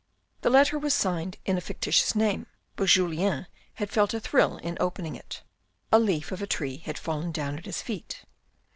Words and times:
The 0.41 0.49
letter 0.49 0.79
was 0.79 0.95
signed 0.95 1.37
in 1.45 1.59
a 1.59 1.61
fictitious 1.61 2.15
name, 2.15 2.47
but 2.75 2.87
Julien 2.87 3.45
had 3.75 3.91
felt 3.91 4.15
a 4.15 4.19
thrill 4.19 4.57
in 4.57 4.75
opening 4.79 5.15
it. 5.15 5.43
A 5.91 5.99
leaf 5.99 6.31
of 6.31 6.41
a 6.41 6.47
tree 6.47 6.77
had 6.77 6.97
fallen 6.97 7.31
down 7.31 7.55
at 7.55 7.67
his 7.67 7.83
feet. 7.83 8.23